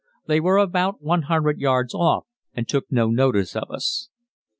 They 0.25 0.39
were 0.39 0.57
about 0.57 1.03
100 1.03 1.59
yards 1.59 1.93
off 1.93 2.25
and 2.55 2.67
took 2.67 2.91
no 2.91 3.11
notice 3.11 3.55
of 3.55 3.69
us. 3.69 4.09